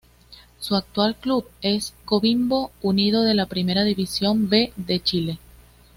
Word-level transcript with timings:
Su 0.59 0.73
actual 0.75 1.15
club 1.15 1.47
es 1.61 1.93
Coquimbo 2.05 2.71
Unido 2.81 3.21
de 3.21 3.35
la 3.35 3.45
Primera 3.45 3.83
División 3.83 4.49
B 4.49 4.73
de 4.75 4.99
Chile. 4.99 5.37